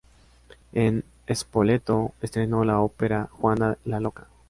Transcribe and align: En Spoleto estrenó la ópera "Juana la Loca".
En 0.73 1.03
Spoleto 1.31 2.13
estrenó 2.23 2.65
la 2.65 2.79
ópera 2.79 3.27
"Juana 3.31 3.77
la 3.85 3.99
Loca". 3.99 4.25